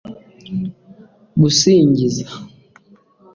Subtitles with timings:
[1.31, 2.25] kugusingiza(